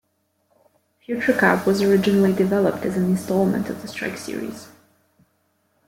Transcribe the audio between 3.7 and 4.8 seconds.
the "Strike" series.